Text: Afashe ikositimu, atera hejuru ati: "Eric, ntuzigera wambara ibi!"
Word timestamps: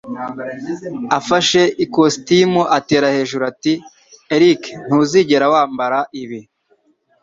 Afashe 1.17 1.61
ikositimu, 1.85 2.61
atera 2.77 3.07
hejuru 3.15 3.43
ati: 3.51 3.73
"Eric, 4.35 4.61
ntuzigera 4.85 5.45
wambara 5.53 5.99
ibi!" 6.21 6.39